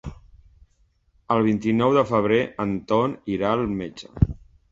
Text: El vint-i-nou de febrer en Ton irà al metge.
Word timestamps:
El 1.35 1.41
vint-i-nou 1.47 1.93
de 1.99 2.03
febrer 2.13 2.39
en 2.65 2.73
Ton 2.93 3.13
irà 3.35 3.55
al 3.59 3.65
metge. 3.83 4.13